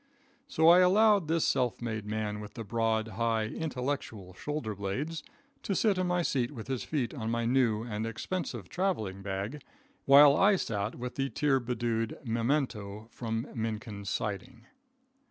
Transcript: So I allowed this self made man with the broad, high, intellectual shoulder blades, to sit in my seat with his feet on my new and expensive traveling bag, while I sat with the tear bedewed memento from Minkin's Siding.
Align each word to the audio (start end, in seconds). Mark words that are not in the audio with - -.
So 0.47 0.67
I 0.67 0.79
allowed 0.79 1.27
this 1.27 1.45
self 1.45 1.79
made 1.79 2.07
man 2.07 2.39
with 2.39 2.55
the 2.55 2.63
broad, 2.63 3.09
high, 3.09 3.43
intellectual 3.45 4.33
shoulder 4.33 4.73
blades, 4.73 5.21
to 5.61 5.75
sit 5.75 5.99
in 5.99 6.07
my 6.07 6.23
seat 6.23 6.49
with 6.49 6.65
his 6.69 6.83
feet 6.83 7.13
on 7.13 7.29
my 7.29 7.45
new 7.45 7.83
and 7.83 8.03
expensive 8.07 8.67
traveling 8.67 9.21
bag, 9.21 9.61
while 10.05 10.35
I 10.35 10.55
sat 10.55 10.95
with 10.95 11.17
the 11.17 11.29
tear 11.29 11.59
bedewed 11.59 12.17
memento 12.25 13.09
from 13.11 13.45
Minkin's 13.53 14.09
Siding. 14.09 14.65